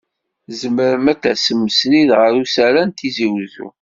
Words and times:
Zemren 0.59 1.11
ad 1.13 1.19
d-asen 1.21 1.59
srid 1.77 2.09
ɣer 2.19 2.33
usarra 2.43 2.83
n 2.83 2.91
Tizi 2.97 3.27
Uzzu. 3.43 3.67